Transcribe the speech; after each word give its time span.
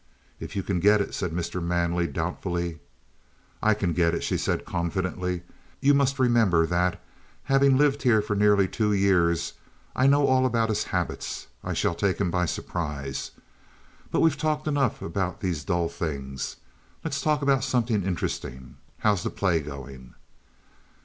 "If 0.39 0.55
you 0.55 0.63
can 0.63 0.79
get 0.79 0.99
it," 0.99 1.13
said 1.13 1.29
Mr. 1.31 1.61
Manley 1.61 2.07
doubtfully. 2.07 2.79
"I 3.61 3.75
can 3.75 3.93
get 3.93 4.15
it," 4.15 4.23
she 4.23 4.35
said 4.35 4.65
confidently. 4.65 5.43
"You 5.79 5.93
must 5.93 6.17
remember 6.17 6.65
that, 6.65 6.99
having 7.43 7.77
lived 7.77 8.01
here 8.01 8.19
for 8.19 8.35
nearly 8.35 8.67
two 8.67 8.93
years, 8.93 9.53
I 9.95 10.07
know 10.07 10.25
all 10.25 10.47
about 10.47 10.69
his 10.69 10.85
habits. 10.85 11.45
I 11.63 11.73
shall 11.73 11.93
take 11.93 12.17
him 12.17 12.31
by 12.31 12.45
surprise. 12.47 13.29
But 14.09 14.21
we've 14.21 14.37
talked 14.39 14.67
enough 14.67 15.03
about 15.03 15.39
these 15.41 15.63
dull 15.63 15.87
things; 15.87 16.55
let's 17.03 17.21
talk 17.21 17.43
about 17.43 17.63
something 17.63 18.01
interesting. 18.03 18.77
How's 19.01 19.21
the 19.21 19.29
play 19.29 19.59
going?" 19.59 20.15